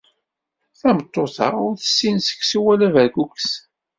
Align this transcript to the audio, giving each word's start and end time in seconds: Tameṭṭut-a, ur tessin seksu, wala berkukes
Tameṭṭut-a, 0.79 1.47
ur 1.65 1.73
tessin 1.77 2.17
seksu, 2.27 2.59
wala 2.65 2.87
berkukes 2.93 3.49